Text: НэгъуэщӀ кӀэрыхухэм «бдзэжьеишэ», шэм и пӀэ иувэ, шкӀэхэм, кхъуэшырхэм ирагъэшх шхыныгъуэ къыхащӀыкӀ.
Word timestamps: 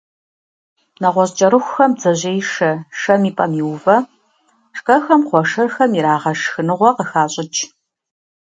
НэгъуэщӀ 1.01 1.35
кӀэрыхухэм 1.37 1.91
«бдзэжьеишэ», 1.95 2.71
шэм 2.99 3.21
и 3.29 3.31
пӀэ 3.37 3.45
иувэ, 3.59 3.97
шкӀэхэм, 4.77 5.21
кхъуэшырхэм 5.27 5.91
ирагъэшх 5.97 6.45
шхыныгъуэ 6.49 6.89
къыхащӀыкӀ. 6.95 7.61